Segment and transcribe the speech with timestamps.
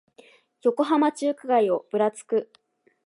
[0.63, 2.51] 横浜中華街をぶらつく